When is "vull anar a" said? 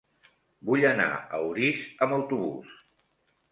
0.69-1.43